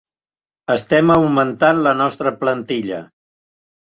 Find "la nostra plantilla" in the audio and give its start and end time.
1.87-3.03